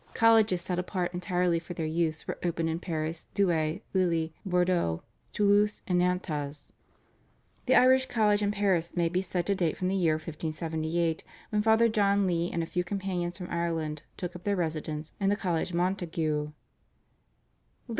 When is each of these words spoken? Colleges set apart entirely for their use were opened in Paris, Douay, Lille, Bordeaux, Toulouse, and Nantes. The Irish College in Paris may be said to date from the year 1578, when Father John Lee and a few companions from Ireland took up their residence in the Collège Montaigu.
Colleges 0.15 0.63
set 0.63 0.79
apart 0.79 1.13
entirely 1.13 1.59
for 1.59 1.75
their 1.75 1.85
use 1.85 2.27
were 2.27 2.39
opened 2.41 2.67
in 2.69 2.79
Paris, 2.79 3.27
Douay, 3.35 3.81
Lille, 3.93 4.29
Bordeaux, 4.43 5.03
Toulouse, 5.31 5.83
and 5.85 5.99
Nantes. 5.99 6.73
The 7.67 7.75
Irish 7.75 8.07
College 8.07 8.41
in 8.41 8.49
Paris 8.49 8.95
may 8.95 9.09
be 9.09 9.21
said 9.21 9.45
to 9.45 9.53
date 9.53 9.77
from 9.77 9.89
the 9.89 9.95
year 9.95 10.15
1578, 10.15 11.23
when 11.51 11.61
Father 11.61 11.87
John 11.87 12.25
Lee 12.25 12.49
and 12.51 12.63
a 12.63 12.65
few 12.65 12.83
companions 12.83 13.37
from 13.37 13.51
Ireland 13.51 14.01
took 14.17 14.35
up 14.35 14.43
their 14.43 14.55
residence 14.55 15.11
in 15.19 15.29
the 15.29 15.37
Collège 15.37 15.71
Montaigu. 15.71 16.51